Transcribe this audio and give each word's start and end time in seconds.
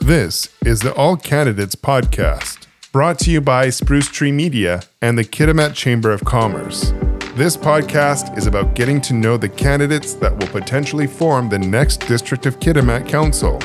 This 0.00 0.48
is 0.64 0.80
the 0.80 0.92
All 0.96 1.16
Candidates 1.16 1.74
Podcast, 1.74 2.66
brought 2.92 3.18
to 3.20 3.30
you 3.30 3.40
by 3.40 3.70
Spruce 3.70 4.08
Tree 4.08 4.32
Media 4.32 4.82
and 5.00 5.18
the 5.18 5.24
Kitimat 5.24 5.74
Chamber 5.74 6.12
of 6.12 6.24
Commerce. 6.24 6.92
This 7.34 7.56
podcast 7.56 8.36
is 8.38 8.46
about 8.46 8.74
getting 8.74 9.00
to 9.02 9.14
know 9.14 9.36
the 9.36 9.48
candidates 9.48 10.14
that 10.14 10.36
will 10.36 10.48
potentially 10.48 11.06
form 11.06 11.48
the 11.48 11.58
next 11.58 12.06
District 12.06 12.46
of 12.46 12.60
Kitimat 12.60 13.08
Council. 13.08 13.60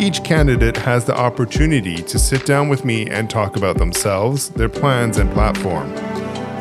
Each 0.00 0.22
candidate 0.22 0.76
has 0.76 1.04
the 1.04 1.16
opportunity 1.16 1.96
to 1.96 2.18
sit 2.18 2.46
down 2.46 2.68
with 2.68 2.84
me 2.84 3.08
and 3.10 3.28
talk 3.28 3.56
about 3.56 3.78
themselves, 3.78 4.48
their 4.50 4.68
plans, 4.68 5.18
and 5.18 5.30
platform. 5.32 5.92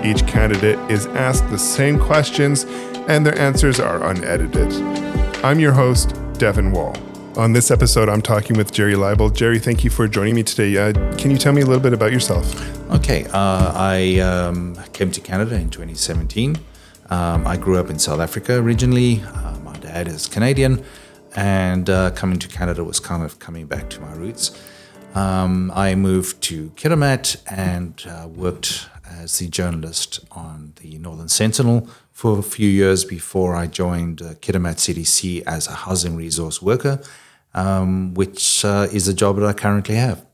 Each 0.08 0.26
candidate 0.26 0.80
is 0.90 1.06
asked 1.08 1.50
the 1.50 1.58
same 1.58 2.00
questions, 2.00 2.64
and 3.10 3.26
their 3.26 3.38
answers 3.38 3.78
are 3.78 4.02
unedited. 4.10 4.72
I'm 5.44 5.60
your 5.60 5.74
host, 5.74 6.16
Devin 6.38 6.72
Wall. 6.72 6.96
On 7.36 7.52
this 7.52 7.72
episode, 7.72 8.08
I'm 8.08 8.22
talking 8.22 8.56
with 8.56 8.72
Gerry 8.72 8.94
Leibel. 8.94 9.36
Gerry, 9.36 9.60
thank 9.60 9.84
you 9.84 9.90
for 9.90 10.08
joining 10.08 10.34
me 10.34 10.44
today. 10.44 10.78
Uh, 10.78 10.94
can 11.18 11.30
you 11.30 11.38
tell 11.38 11.52
me 11.52 11.62
a 11.62 11.66
little 11.66 11.84
bit 11.84 11.92
about 11.92 12.14
yourself? 12.14 12.46
Okay, 12.90 13.26
uh, 13.34 13.74
I 13.76 14.20
um, 14.20 14.78
came 14.94 15.12
to 15.12 15.20
Canada 15.20 15.56
in 15.56 15.70
2017. 15.70 16.58
Um, 17.10 17.46
I 17.46 17.58
grew 17.58 17.78
up 17.78 17.90
in 17.90 18.00
South 18.00 18.22
Africa 18.22 18.56
originally. 18.56 19.22
Uh, 19.24 19.60
my 19.60 19.76
dad 19.80 20.08
is 20.08 20.26
Canadian, 20.28 20.86
and 21.36 21.90
uh, 21.90 22.12
coming 22.12 22.40
to 22.40 22.48
Canada 22.48 22.82
was 22.82 23.02
kind 23.02 23.24
of 23.24 23.40
coming 23.40 23.66
back 23.66 23.90
to 23.90 24.00
my 24.00 24.14
roots. 24.14 24.58
Um, 25.16 25.70
I 25.76 25.96
moved 25.96 26.42
to 26.44 26.70
Kitimat 26.78 27.42
and 27.48 28.02
uh, 28.08 28.28
worked 28.30 28.88
as 29.10 29.40
the 29.40 29.48
journalist 29.48 30.20
on 30.32 30.74
the 30.82 30.98
Northern 30.98 31.30
Sentinel 31.30 31.90
for 32.12 32.40
a 32.40 32.44
few 32.44 32.70
years 32.70 33.06
before 33.06 33.56
I 33.56 33.68
joined 33.68 34.22
uh, 34.22 34.34
Kitimat 34.36 34.78
CDC 34.78 35.44
as 35.46 35.68
a 35.68 35.74
housing 35.74 36.16
resource 36.16 36.62
worker, 36.62 37.02
um, 37.54 38.14
which 38.14 38.66
uh, 38.66 38.88
is 38.92 39.08
a 39.08 39.14
job 39.14 39.38
that 39.38 39.46
I 39.46 39.54
currently 39.54 39.96
have. 39.96 40.26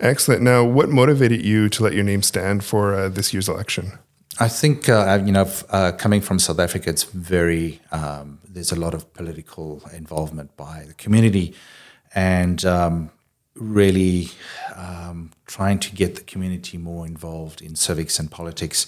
Excellent. 0.00 0.42
Now, 0.42 0.64
what 0.64 0.88
motivated 0.88 1.44
you 1.44 1.68
to 1.70 1.82
let 1.82 1.92
your 1.92 2.04
name 2.04 2.22
stand 2.22 2.64
for 2.64 2.94
uh, 2.94 3.08
this 3.08 3.32
year's 3.32 3.48
election? 3.48 3.98
I 4.38 4.48
think 4.48 4.88
uh, 4.88 5.22
you 5.24 5.32
know, 5.32 5.50
uh, 5.70 5.92
coming 5.92 6.20
from 6.20 6.38
South 6.38 6.58
Africa, 6.58 6.90
it's 6.90 7.04
very 7.04 7.80
um, 7.90 8.38
there's 8.46 8.72
a 8.72 8.76
lot 8.76 8.92
of 8.92 9.12
political 9.14 9.82
involvement 9.94 10.54
by 10.56 10.84
the 10.86 10.94
community, 10.94 11.54
and 12.14 12.62
um, 12.64 13.10
really 13.56 14.28
um, 14.74 15.30
trying 15.46 15.78
to 15.80 15.94
get 15.94 16.14
the 16.14 16.22
community 16.22 16.78
more 16.78 17.06
involved 17.06 17.62
in 17.62 17.76
civics 17.76 18.18
and 18.18 18.30
politics 18.30 18.86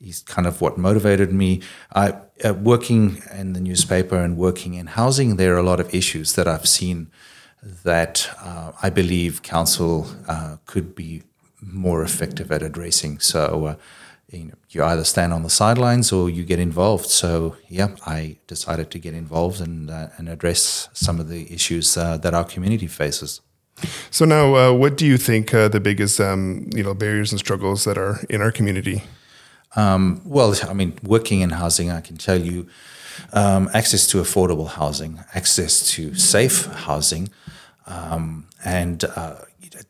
is 0.00 0.22
kind 0.22 0.46
of 0.46 0.60
what 0.60 0.78
motivated 0.78 1.32
me. 1.32 1.60
I, 1.94 2.14
uh, 2.44 2.54
working 2.54 3.22
in 3.36 3.52
the 3.52 3.60
newspaper 3.60 4.16
and 4.16 4.36
working 4.36 4.74
in 4.74 4.86
housing, 4.86 5.36
there 5.36 5.54
are 5.54 5.58
a 5.58 5.62
lot 5.62 5.80
of 5.80 5.94
issues 5.94 6.34
that 6.34 6.48
I've 6.48 6.68
seen 6.68 7.10
that 7.84 8.30
uh, 8.42 8.72
I 8.82 8.88
believe 8.88 9.42
council 9.42 10.06
uh, 10.26 10.56
could 10.64 10.94
be 10.94 11.22
more 11.60 12.02
effective 12.02 12.50
at 12.50 12.62
addressing. 12.62 13.18
So, 13.18 13.66
uh, 13.66 13.74
you 14.30 14.44
know, 14.46 14.54
you 14.70 14.82
either 14.82 15.04
stand 15.04 15.32
on 15.32 15.42
the 15.42 15.50
sidelines 15.50 16.12
or 16.12 16.30
you 16.30 16.44
get 16.44 16.58
involved. 16.58 17.06
So, 17.06 17.56
yeah, 17.68 17.96
I 18.06 18.38
decided 18.46 18.90
to 18.92 18.98
get 18.98 19.12
involved 19.12 19.60
and 19.60 19.90
uh, 19.90 20.08
and 20.16 20.28
address 20.28 20.88
some 20.92 21.20
of 21.20 21.28
the 21.28 21.52
issues 21.52 21.96
uh, 21.96 22.16
that 22.18 22.32
our 22.32 22.44
community 22.44 22.86
faces. 22.86 23.40
So 24.10 24.24
now, 24.24 24.54
uh, 24.54 24.72
what 24.72 24.96
do 24.96 25.06
you 25.06 25.16
think 25.16 25.54
uh, 25.54 25.68
the 25.68 25.80
biggest 25.80 26.20
um, 26.20 26.68
you 26.74 26.82
know 26.82 26.94
barriers 26.94 27.32
and 27.32 27.38
struggles 27.38 27.84
that 27.84 27.98
are 27.98 28.20
in 28.28 28.40
our 28.42 28.52
community? 28.52 29.02
Um, 29.76 30.20
well, 30.24 30.54
I 30.68 30.72
mean, 30.72 30.98
working 31.02 31.40
in 31.40 31.50
housing, 31.50 31.90
I 31.90 32.00
can 32.00 32.16
tell 32.16 32.40
you, 32.40 32.66
um, 33.32 33.70
access 33.72 34.06
to 34.08 34.18
affordable 34.18 34.68
housing, 34.68 35.20
access 35.34 35.88
to 35.92 36.14
safe 36.14 36.66
housing, 36.66 37.28
um, 37.86 38.46
and 38.64 39.04
uh, 39.04 39.36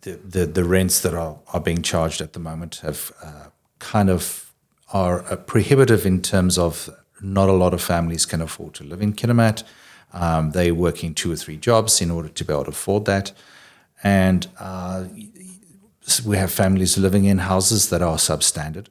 the, 0.02 0.12
the, 0.16 0.46
the 0.46 0.64
rents 0.64 1.00
that 1.00 1.14
are, 1.14 1.38
are 1.52 1.60
being 1.60 1.82
charged 1.82 2.20
at 2.20 2.32
the 2.32 2.38
moment 2.38 2.76
have 2.76 3.12
uh, 3.22 3.46
kind 3.78 4.10
of 4.10 4.52
are 4.92 5.24
uh, 5.30 5.36
prohibitive 5.36 6.04
in 6.04 6.20
terms 6.20 6.58
of 6.58 6.90
not 7.22 7.48
a 7.48 7.52
lot 7.52 7.74
of 7.74 7.82
families 7.82 8.26
can 8.26 8.40
afford 8.40 8.74
to 8.74 8.84
live 8.84 9.02
in 9.02 9.12
Kitimat. 9.12 9.62
Um, 10.12 10.50
they're 10.50 10.74
working 10.74 11.14
two 11.14 11.30
or 11.30 11.36
three 11.36 11.56
jobs 11.56 12.00
in 12.00 12.10
order 12.10 12.28
to 12.28 12.44
be 12.44 12.52
able 12.52 12.64
to 12.64 12.70
afford 12.70 13.04
that. 13.04 13.32
And 14.02 14.46
uh, 14.58 15.04
we 16.24 16.36
have 16.36 16.50
families 16.50 16.98
living 16.98 17.24
in 17.24 17.38
houses 17.38 17.90
that 17.90 18.02
are 18.02 18.16
substandard. 18.16 18.86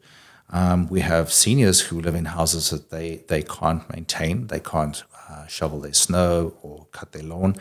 Um, 0.51 0.87
we 0.89 1.01
have 1.01 1.31
seniors 1.31 1.81
who 1.81 2.01
live 2.01 2.15
in 2.15 2.25
houses 2.25 2.69
that 2.71 2.89
they, 2.89 3.23
they 3.27 3.43
can't 3.43 3.87
maintain, 3.93 4.47
they 4.47 4.59
can't 4.59 5.03
uh, 5.29 5.45
shovel 5.47 5.79
their 5.79 5.93
snow 5.93 6.55
or 6.61 6.87
cut 6.91 7.11
their 7.11 7.23
lawn. 7.23 7.55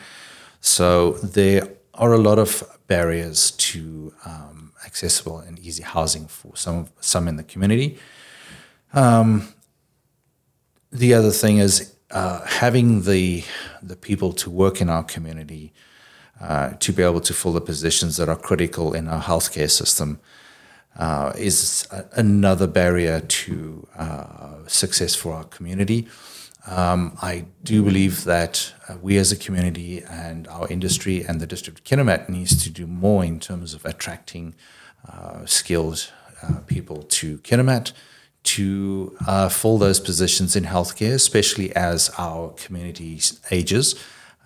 So 0.61 1.13
there 1.13 1.69
are 1.95 2.13
a 2.13 2.19
lot 2.19 2.39
of 2.39 2.63
barriers 2.87 3.51
to 3.53 4.15
um, 4.25 4.73
accessible 4.87 5.39
and 5.39 5.59
easy 5.59 5.83
housing 5.83 6.27
for 6.27 6.57
some 6.57 6.89
some 7.01 7.29
in 7.29 7.37
the 7.37 7.45
community. 7.45 7.99
Um, 8.95 9.53
the 10.91 11.13
other 11.15 11.31
thing 11.31 11.59
is 11.59 11.95
uh, 12.11 12.45
having 12.47 13.03
the 13.03 13.45
the 13.83 13.97
people 13.97 14.33
to 14.35 14.51
work 14.51 14.81
in 14.81 14.89
our 14.89 15.05
community 15.05 15.73
uh, 16.41 16.71
to 16.79 16.93
be 16.93 17.03
able 17.03 17.21
to 17.21 17.35
fill 17.35 17.53
the 17.53 17.61
positions 17.61 18.17
that 18.17 18.29
are 18.29 18.37
critical 18.37 18.95
in 18.95 19.09
our 19.09 19.23
healthcare 19.23 19.71
system 19.71 20.21
uh, 20.99 21.33
is 21.37 21.87
a, 21.91 22.05
another 22.13 22.67
barrier 22.67 23.21
to 23.21 23.87
uh, 23.97 24.67
success 24.67 25.15
for 25.15 25.33
our 25.35 25.45
community. 25.45 26.07
Um, 26.67 27.17
I 27.23 27.47
do 27.63 27.83
believe 27.83 28.25
that 28.25 28.75
uh, 28.89 28.97
we 29.01 29.17
as 29.17 29.33
a 29.33 29.37
community 29.37 30.03
and 30.03 30.47
our 30.49 30.69
industry 30.69 31.25
and 31.25 31.41
the 31.41 31.47
District 31.47 31.79
of 31.79 31.85
Kitimat 31.85 32.29
needs 32.29 32.63
to 32.63 32.71
do 32.71 32.87
more 32.87 33.25
in 33.25 33.41
terms 33.41 33.75
of 33.75 33.85
attracting 33.85 34.55
uh, 35.09 35.47
skilled 35.47 36.13
people 36.67 37.03
to 37.03 37.39
Kitimat 37.39 37.93
to 38.45 39.17
uh, 39.27 39.49
fill 39.49 39.79
those 39.79 40.01
positions 40.01 40.57
in 40.57 40.65
healthcare, 40.65 41.15
especially 41.15 41.75
as 41.75 42.11
our 42.17 42.51
community 42.51 43.21
ages. 43.51 43.95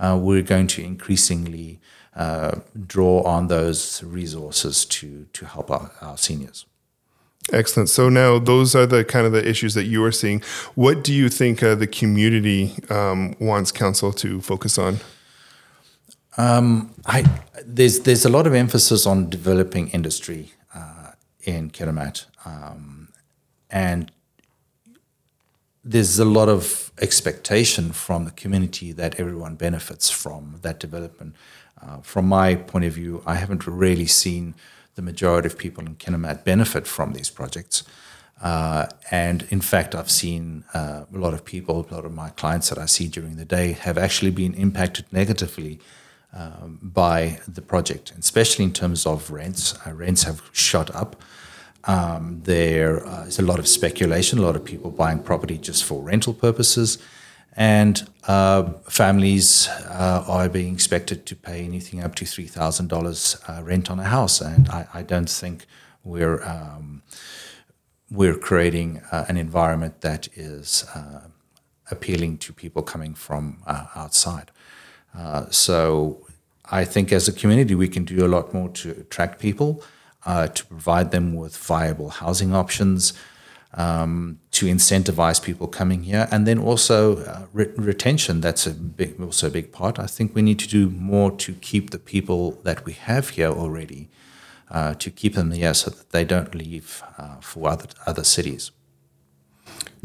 We're 0.00 0.42
going 0.42 0.66
to 0.66 0.82
increasingly 0.82 1.80
uh, 2.14 2.60
draw 2.86 3.22
on 3.22 3.47
those 3.48 4.03
resources 4.03 4.84
to 4.84 5.26
to 5.32 5.47
help 5.47 5.70
our, 5.70 5.91
our, 6.00 6.19
seniors. 6.19 6.66
Excellent. 7.53 7.88
So 7.88 8.08
now 8.08 8.38
those 8.38 8.76
are 8.76 8.86
the 8.86 9.04
kind 9.04 9.26
of 9.26 9.32
the 9.32 9.48
issues 9.48 9.75
that 9.75 9.84
you 9.84 10.04
are 10.04 10.12
seeing. 10.12 10.42
What 10.75 11.03
do 11.03 11.12
you 11.12 11.28
think 11.28 11.62
uh, 11.62 11.75
the 11.75 11.86
community 11.86 12.75
um, 12.91 13.34
wants 13.41 13.72
council 13.72 14.12
to 14.12 14.41
focus 14.41 14.78
on? 14.78 14.98
Um, 16.36 16.94
I, 17.06 17.24
there's 17.64 18.00
there's 18.00 18.24
a 18.24 18.28
lot 18.28 18.47
of 18.47 18.54
emphasis 18.54 19.06
on 19.06 19.28
developing 19.28 19.88
industry 19.88 20.53
uh, 20.74 21.12
in 21.42 21.70
Kitimat, 21.70 22.26
um, 22.44 23.09
and 23.70 24.12
there's 25.84 26.19
a 26.19 26.25
lot 26.25 26.48
of 26.48 26.93
expectation 27.00 27.93
from 27.93 28.25
the 28.25 28.31
community 28.31 28.93
that 28.93 29.19
everyone 29.19 29.56
benefits 29.56 30.10
from 30.10 30.59
that 30.62 30.78
development. 30.78 31.34
Uh, 31.81 31.98
from 31.98 32.26
my 32.28 32.54
point 32.54 32.84
of 32.84 32.93
view, 32.93 33.22
I 33.26 33.34
haven't 33.34 33.66
really 33.66 34.06
seen 34.06 34.54
the 34.94 35.03
majority 35.03 35.47
of 35.47 35.59
people 35.59 35.84
in 35.84 35.97
Kitimat 35.97 36.44
benefit 36.44 36.87
from 36.87 37.15
these 37.15 37.31
projects. 37.31 37.82
Uh, 38.41 38.87
and 39.10 39.47
in 39.50 39.60
fact, 39.60 39.94
I've 39.94 40.10
seen 40.10 40.65
uh, 40.75 41.04
a 41.12 41.19
lot 41.19 41.34
of 41.34 41.44
people, 41.44 41.87
a 41.91 41.94
lot 41.94 42.04
of 42.04 42.12
my 42.12 42.31
clients 42.31 42.69
that 42.69 42.78
I 42.78 42.87
see 42.87 43.09
during 43.09 43.37
the 43.37 43.44
day 43.44 43.72
have 43.72 43.98
actually 43.98 44.31
been 44.31 44.54
impacted 44.54 45.06
negatively 45.12 45.81
um, 46.32 46.78
by 46.82 47.41
the 47.47 47.62
project, 47.62 48.12
especially 48.19 48.65
in 48.65 48.72
terms 48.72 49.06
of 49.06 49.31
rents. 49.31 49.75
Uh, 49.87 49.92
rents 49.92 50.22
have 50.25 50.42
shot 50.53 50.94
up. 50.94 51.22
Um, 51.84 52.43
there 52.44 53.04
uh, 53.06 53.25
is 53.25 53.38
a 53.38 53.43
lot 53.43 53.59
of 53.59 53.66
speculation, 53.66 54.38
a 54.38 54.43
lot 54.43 54.56
of 54.56 54.65
people 54.65 54.91
buying 54.91 55.22
property 55.22 55.59
just 55.59 55.84
for 55.84 56.03
rental 56.03 56.34
purposes. 56.34 56.98
And 57.54 58.09
uh, 58.27 58.72
families 58.89 59.68
uh, 59.68 60.24
are 60.27 60.48
being 60.48 60.72
expected 60.72 61.27
to 61.27 61.36
pay 61.36 61.65
anything 61.65 62.03
up 62.03 62.15
to 62.16 62.24
three 62.24 62.47
thousand 62.47 62.91
uh, 62.91 62.97
dollars 62.97 63.36
rent 63.62 63.91
on 63.91 63.98
a 63.98 64.04
house, 64.04 64.41
and 64.41 64.68
I, 64.68 64.86
I 64.95 65.03
don't 65.03 65.28
think 65.28 65.66
we're 66.03 66.42
um, 66.45 67.03
we're 68.10 68.36
creating 68.36 69.03
uh, 69.10 69.27
an 69.28 69.36
environment 69.36 70.01
that 70.01 70.28
is 70.34 70.86
uh, 70.95 71.28
appealing 71.91 72.39
to 72.39 72.53
people 72.53 72.83
coming 72.83 73.15
from 73.15 73.62
uh, 73.66 73.86
outside. 73.95 74.51
so 75.51 76.27
I 76.71 76.84
think 76.84 77.12
as 77.12 77.28
a 77.28 77.33
community 77.33 77.74
we 77.74 77.89
can 77.89 78.04
do 78.04 78.24
a 78.24 78.28
lot 78.28 78.54
more 78.54 78.71
to 78.71 78.91
attract 78.92 79.41
people, 79.41 79.83
to 80.24 80.66
provide 80.66 81.10
them 81.10 81.34
with 81.34 81.57
viable 81.57 82.10
housing 82.10 82.54
options 82.54 83.13
um, 83.74 84.39
to 84.51 84.66
incentivize 84.66 85.42
people 85.42 85.66
coming 85.66 86.03
here, 86.03 86.28
and 86.30 86.47
then 86.47 86.59
also 86.59 87.24
uh, 87.24 87.47
re- 87.53 87.72
retention. 87.77 88.41
That's 88.41 88.66
a 88.66 88.71
big, 88.71 89.21
also 89.21 89.47
a 89.47 89.51
big 89.51 89.72
part. 89.72 89.98
I 89.98 90.07
think 90.07 90.34
we 90.34 90.42
need 90.42 90.59
to 90.59 90.69
do 90.69 90.91
more 90.91 91.30
to 91.39 91.54
keep 91.54 91.91
the 91.91 91.98
people 91.98 92.53
that 92.63 92.84
we 92.84 92.92
have 92.92 93.30
here 93.30 93.48
already, 93.48 94.10
uh, 94.71 94.95
to 94.95 95.10
keep 95.10 95.34
them 95.34 95.51
here 95.53 95.74
so 95.74 95.91
that 95.91 96.10
they 96.10 96.25
don't 96.25 96.54
leave 96.54 97.03
uh, 97.18 97.36
for 97.41 97.71
other 97.71 97.86
other 98.07 98.25
cities. 98.25 98.71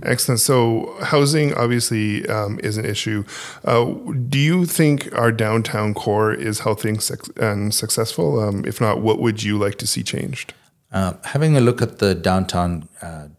Excellent. 0.04 0.40
So, 0.40 0.96
housing 1.02 1.56
obviously 1.56 2.28
um, 2.28 2.60
is 2.62 2.78
an 2.78 2.86
issue. 2.86 3.24
Uh, 3.66 3.86
do 4.30 4.38
you 4.38 4.66
think 4.66 5.12
our 5.18 5.32
downtown 5.32 5.96
core 5.96 6.32
is 6.32 6.60
healthy 6.60 6.90
and, 6.90 7.02
suc- 7.02 7.42
and 7.42 7.74
successful? 7.74 8.40
Um, 8.40 8.64
if 8.66 8.80
not, 8.80 9.02
what 9.02 9.20
would 9.20 9.42
you 9.42 9.58
like 9.58 9.78
to 9.80 9.88
see 9.88 10.04
changed? 10.04 10.54
Uh, 10.92 11.14
having 11.24 11.58
a 11.58 11.60
look 11.62 11.82
at 11.82 11.98
the 11.98 12.14
downtown 12.14 12.88
uh, 13.02 13.30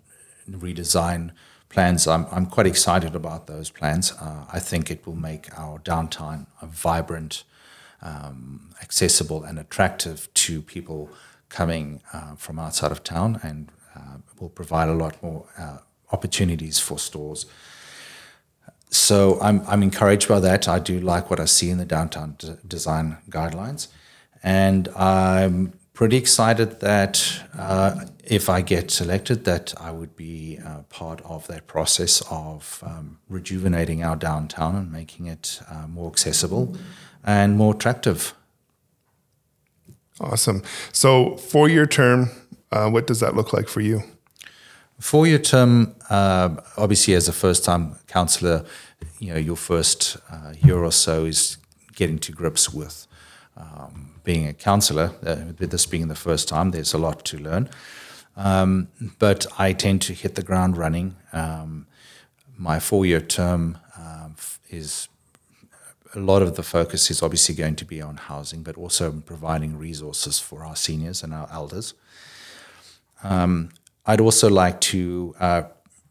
redesign 0.51 1.31
plans, 1.69 2.09
I'm, 2.09 2.27
I'm 2.33 2.47
quite 2.47 2.67
excited 2.67 3.15
about 3.15 3.47
those 3.47 3.71
plans. 3.71 4.13
Uh, 4.21 4.45
I 4.53 4.59
think 4.59 4.91
it 4.91 5.07
will 5.07 5.17
make 5.17 5.57
our 5.57 5.79
downtown 5.79 6.49
vibrant, 6.61 7.45
um, 8.03 8.71
accessible, 8.83 9.45
and 9.45 9.61
attractive 9.61 10.29
to 10.35 10.61
people 10.61 11.09
coming 11.51 12.03
uh, 12.13 12.35
from 12.35 12.59
outside 12.59 12.91
of 12.91 13.05
town 13.05 13.39
and 13.45 13.71
uh, 13.95 14.19
will 14.41 14.51
provide 14.51 14.89
a 14.89 14.95
lot 14.95 15.23
more 15.23 15.47
opportunities 16.13 16.79
for 16.79 16.99
stores. 16.99 17.47
So 18.91 19.39
I'm, 19.41 19.63
I'm 19.67 19.83
encouraged 19.83 20.29
by 20.29 20.41
that. 20.41 20.67
I 20.69 20.79
do 20.79 20.99
like 20.99 21.31
what 21.31 21.41
I 21.41 21.45
see 21.45 21.71
in 21.71 21.79
the 21.79 21.85
downtown 21.85 22.37
d- 22.39 22.55
design 22.67 23.19
guidelines. 23.29 23.89
And 24.43 24.89
I'm 24.97 25.75
pretty 25.93 26.17
excited 26.17 26.81
that 26.81 27.43
uh, 27.59 28.07
if 28.25 28.49
I 28.49 28.61
get 28.61 28.91
selected, 28.91 29.45
that 29.45 29.75
I 29.81 29.91
would 29.91 30.17
be 30.17 30.59
uh, 30.65 30.83
part 30.89 31.21
of 31.23 31.47
that 31.49 31.67
process 31.67 32.23
of 32.31 32.83
um, 32.87 33.19
rejuvenating 33.29 34.05
our 34.05 34.17
downtown 34.17 34.77
and 34.77 34.93
making 34.93 35.27
it 35.27 35.61
uh, 35.69 35.87
more 35.89 36.09
accessible 36.09 36.77
and 37.25 37.57
more 37.57 37.75
attractive. 37.75 38.33
Awesome. 40.21 40.63
So, 40.93 41.37
four 41.37 41.69
year 41.69 41.87
term, 41.87 42.31
uh, 42.73 42.89
what 42.91 43.07
does 43.07 43.21
that 43.21 43.35
look 43.35 43.53
like 43.53 43.69
for 43.69 43.81
you? 43.81 44.03
Four 45.00 45.27
year 45.27 45.39
term, 45.39 45.95
uh, 46.11 46.56
obviously, 46.77 47.15
as 47.15 47.29
a 47.29 47.33
first 47.33 47.65
time 47.65 47.97
councillor, 48.09 48.65
you 49.21 49.33
know, 49.33 49.39
your 49.39 49.56
first 49.56 50.17
uh, 50.31 50.55
year 50.61 50.79
or 50.79 50.93
so 50.93 51.25
is 51.25 51.56
getting 51.95 52.19
to 52.19 52.33
grips 52.33 52.73
with 52.73 53.06
um, 53.56 54.15
being 54.25 54.47
a 54.47 54.53
councillor. 54.53 55.12
Uh, 55.25 55.53
with 55.59 55.71
this 55.71 55.87
being 55.87 56.09
the 56.09 56.17
first 56.17 56.49
time, 56.49 56.73
there's 56.73 56.95
a 56.95 56.99
lot 56.99 57.25
to 57.27 57.39
learn. 57.39 57.69
Um, 58.37 58.89
but 59.19 59.47
I 59.59 59.73
tend 59.73 60.03
to 60.03 60.12
hit 60.12 60.35
the 60.35 60.43
ground 60.43 60.77
running. 60.77 61.17
Um, 61.33 61.87
my 62.56 62.81
four 62.81 63.06
year 63.06 63.21
term 63.21 63.79
um, 63.97 64.35
is 64.69 65.09
a 66.15 66.21
lot 66.21 66.43
of 66.43 66.56
the 66.56 66.62
focus 66.62 67.11
is 67.11 67.23
obviously 67.23 67.55
going 67.55 67.77
to 67.77 67.85
be 67.85 68.03
on 68.03 68.17
housing, 68.17 68.62
but 68.62 68.77
also 68.77 69.12
providing 69.12 69.79
resources 69.79 70.41
for 70.41 70.65
our 70.65 70.75
seniors 70.75 71.23
and 71.23 71.33
our 71.33 71.49
elders. 71.53 71.95
Um, 73.23 73.71
I'd 74.09 74.23
also 74.23 74.49
like 74.49 74.81
to 74.93 75.35
uh, 75.39 75.63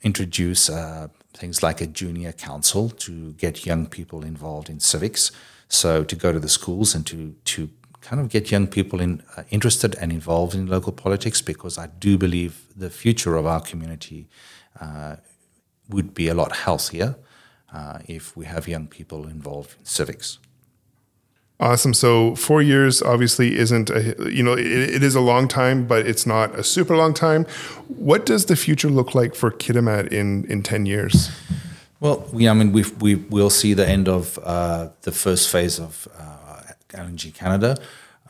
introduce 0.04 0.70
uh, 0.70 1.08
things 1.34 1.64
like 1.64 1.82
a 1.82 1.88
junior 1.88 2.32
council 2.32 2.90
to 2.90 3.34
get 3.34 3.66
young 3.66 3.88
people 3.88 4.24
involved 4.24 4.70
in 4.70 4.80
civics. 4.80 5.32
So 5.68 6.04
to 6.04 6.16
go 6.16 6.32
to 6.32 6.40
the 6.40 6.48
schools 6.48 6.94
and 6.94 7.06
to 7.08 7.34
to 7.56 7.70
kind 8.02 8.22
of 8.22 8.30
get 8.30 8.52
young 8.52 8.68
people 8.68 9.02
in, 9.02 9.24
uh, 9.36 9.44
interested 9.50 9.96
and 9.96 10.12
involved 10.12 10.54
in 10.54 10.68
local 10.68 10.94
politics, 10.94 11.42
because 11.42 11.78
I 11.80 11.88
do 11.88 12.18
believe 12.18 12.54
the 12.76 12.90
future 12.90 13.36
of 13.36 13.46
our 13.48 13.62
community 13.62 14.28
uh, 14.80 15.16
would 15.90 16.14
be 16.14 16.30
a 16.30 16.36
lot 16.36 16.52
healthier 16.56 17.16
uh, 17.74 18.00
if 18.06 18.38
we 18.38 18.46
have 18.46 18.68
young 18.68 18.88
people 18.88 19.28
involved 19.28 19.76
in 19.80 19.86
civics. 19.86 20.38
Awesome. 21.60 21.96
So 21.96 22.36
four 22.36 22.62
years 22.62 23.02
obviously 23.02 23.58
isn't 23.58 23.90
a 23.90 24.32
you 24.32 24.44
know 24.44 24.54
it, 24.54 24.68
it 24.68 25.04
is 25.04 25.16
a 25.16 25.22
long 25.22 25.48
time, 25.48 25.88
but 25.88 26.06
it's 26.06 26.26
not 26.28 26.54
a 26.54 26.64
super 26.64 26.96
long 26.96 27.16
time. 27.16 27.46
What 27.88 28.28
does 28.28 28.46
the 28.46 28.56
future 28.56 28.90
look 28.90 29.16
like 29.16 29.34
for 29.34 29.50
Kitimat 29.50 30.12
in 30.12 30.46
in 30.46 30.62
ten 30.62 30.86
years? 30.86 31.32
Well, 32.00 32.28
we 32.32 32.48
I 32.48 32.54
mean 32.54 32.74
we 32.74 32.84
we 33.00 33.16
will 33.16 33.50
see 33.50 33.74
the 33.74 33.88
end 33.88 34.08
of 34.08 34.38
uh, 34.44 34.90
the 35.02 35.12
first 35.12 35.50
phase 35.50 35.80
of 35.80 36.08
uh, 36.20 36.62
LNG 36.90 37.34
Canada, 37.34 37.76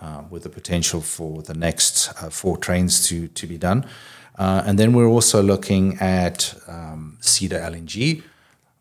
uh, 0.01 0.23
with 0.30 0.44
the 0.44 0.50
potential 0.50 1.01
for 1.01 1.41
the 1.41 1.53
next 1.53 2.13
uh, 2.21 2.30
four 2.30 2.56
trains 2.57 3.07
to 3.09 3.27
to 3.27 3.45
be 3.45 3.57
done, 3.57 3.85
uh, 4.39 4.63
and 4.65 4.80
then 4.80 4.94
we're 4.94 5.09
also 5.09 5.44
looking 5.44 5.97
at 6.00 6.56
um, 6.68 7.18
Cedar 7.19 7.59
LNG. 7.59 8.23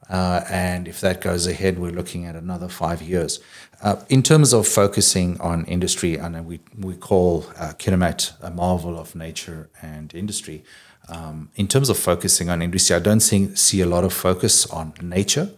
Uh, 0.09 0.45
and 0.49 0.87
if 0.87 1.01
that 1.01 1.21
goes 1.21 1.47
ahead, 1.47 1.79
we're 1.79 1.91
looking 1.91 2.27
at 2.27 2.37
another 2.37 2.69
five 2.69 3.03
years. 3.03 3.41
Uh, 3.83 3.97
in 4.09 4.23
terms 4.23 4.53
of 4.53 4.67
focusing 4.67 5.41
on 5.41 5.65
industry, 5.65 6.17
and 6.17 6.47
we, 6.47 6.61
we 6.79 6.95
call 6.95 7.45
uh, 7.59 7.73
Kitimat 7.79 8.33
a 8.41 8.51
marvel 8.51 8.99
of 8.99 9.15
nature 9.15 9.69
and 9.83 10.15
industry. 10.15 10.63
Um, 11.09 11.51
in 11.57 11.69
terms 11.69 11.89
of 11.89 11.99
focusing 11.99 12.49
on 12.49 12.63
industry, 12.63 12.97
I 12.97 13.01
don't 13.01 13.21
see, 13.21 13.55
see 13.55 13.81
a 13.81 13.87
lot 13.87 14.05
of 14.05 14.13
focus 14.13 14.67
on 14.67 14.95
nature. 15.03 15.51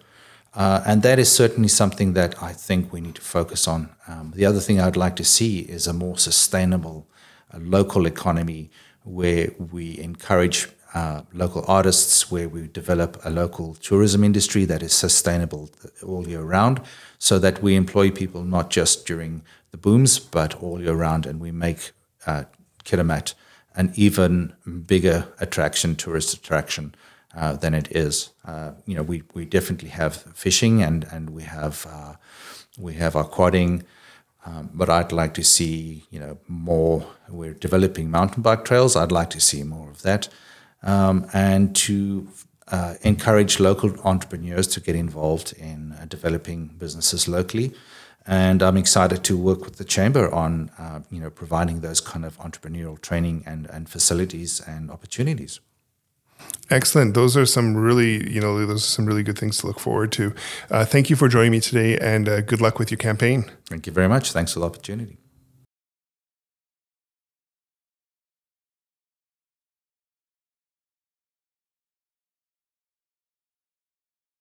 Uh, 0.55 0.83
and 0.87 1.03
that 1.03 1.19
is 1.19 1.31
certainly 1.31 1.69
something 1.69 2.15
that 2.15 2.43
I 2.43 2.53
think 2.53 2.93
we 2.93 3.01
need 3.01 3.15
to 3.17 3.21
focus 3.21 3.69
on. 3.69 3.91
Um, 4.09 4.33
the 4.35 4.47
other 4.47 4.61
thing 4.61 4.81
I'd 4.81 4.97
like 4.97 5.17
to 5.17 5.25
see 5.25 5.61
is 5.61 5.87
a 5.87 5.93
more 5.93 6.19
sustainable 6.19 7.07
uh, 7.53 7.59
local 7.61 8.07
economy 8.07 8.71
where 9.05 9.53
we 9.59 9.99
encourage 9.99 10.69
uh, 10.95 11.23
local 11.33 11.65
artists, 11.69 12.31
where 12.31 12.49
we 12.49 12.67
develop 12.69 13.19
a 13.25 13.31
local 13.31 13.75
tourism 13.75 14.25
industry 14.25 14.65
that 14.65 14.83
is 14.83 14.93
sustainable 14.93 15.71
all 16.07 16.27
year 16.27 16.43
round, 16.43 16.81
so 17.19 17.39
that 17.39 17.63
we 17.63 17.75
employ 17.75 18.11
people 18.11 18.43
not 18.43 18.71
just 18.71 19.07
during 19.07 19.43
the 19.71 19.77
booms, 19.77 20.19
but 20.19 20.55
all 20.63 20.81
year 20.81 20.95
round, 20.95 21.27
and 21.27 21.41
we 21.41 21.53
make 21.53 21.93
uh, 22.27 22.45
Kitimat 22.85 23.35
an 23.75 23.93
even 23.95 24.55
bigger 24.87 25.29
attraction, 25.41 25.95
tourist 25.95 26.35
attraction. 26.35 26.95
Uh, 27.37 27.55
than 27.55 27.75
it 27.75 27.95
is, 27.95 28.31
uh, 28.47 28.73
you 28.87 28.97
know, 28.97 29.03
we, 29.03 29.23
we 29.35 29.45
definitely 29.45 29.91
have 29.91 30.17
fishing 30.35 30.83
and 30.83 31.07
and 31.13 31.31
we 31.31 31.43
have 31.43 31.87
uh, 31.89 32.15
we 32.79 32.95
have 32.95 33.15
our 33.15 33.23
quadding, 33.23 33.85
um, 34.47 34.71
but 34.73 34.89
I'd 34.89 35.13
like 35.13 35.35
to 35.35 35.45
see 35.45 36.05
you 36.11 36.19
know 36.19 36.39
more. 36.49 37.07
We're 37.29 37.53
developing 37.53 38.11
mountain 38.11 38.43
bike 38.43 38.65
trails. 38.65 38.97
I'd 38.97 39.13
like 39.13 39.29
to 39.31 39.41
see 39.41 39.63
more 39.63 39.91
of 39.91 40.03
that 40.03 40.29
um, 40.83 41.27
and 41.33 41.75
to 41.77 42.29
uh, 42.69 42.95
encourage 43.03 43.61
local 43.61 43.95
entrepreneurs 44.05 44.67
to 44.69 44.81
get 44.81 44.95
involved 44.95 45.53
in 45.59 45.93
uh, 45.93 46.05
developing 46.09 46.69
businesses 46.79 47.29
locally. 47.29 47.73
And 48.27 48.63
I'm 48.63 48.77
excited 48.77 49.25
to 49.25 49.39
work 49.39 49.65
with 49.65 49.77
the 49.77 49.85
chamber 49.85 50.33
on, 50.35 50.71
uh, 50.79 51.01
you 51.11 51.19
know, 51.19 51.31
providing 51.31 51.81
those 51.81 52.01
kind 52.01 52.27
of 52.27 52.37
entrepreneurial 52.39 53.01
training 53.01 53.43
and, 53.47 53.67
and 53.71 53.89
facilities 53.89 54.61
and 54.61 54.91
opportunities. 54.91 55.61
Excellent. 56.71 57.15
Those 57.15 57.37
are 57.37 57.47
some 57.47 57.75
really, 57.75 58.31
you 58.31 58.41
know, 58.41 58.65
those 58.67 58.85
are 58.85 58.87
some 58.87 59.07
really 59.07 59.23
good 59.23 59.39
things 59.39 59.59
to 59.59 59.67
look 59.67 59.81
forward 59.81 60.13
to. 60.13 60.35
Uh, 60.71 60.85
thank 60.85 61.09
you 61.09 61.17
for 61.17 61.29
joining 61.29 61.53
me 61.53 61.61
today, 61.61 61.97
and 61.99 62.29
uh, 62.29 62.43
good 62.43 62.61
luck 62.61 62.79
with 62.79 62.91
your 62.91 62.99
campaign. 62.99 63.51
Thank 63.69 63.87
you 63.87 63.93
very 63.93 64.09
much. 64.09 64.33
Thanks 64.33 64.53
for 64.53 64.61
the 64.61 64.67
opportunity. 64.67 65.17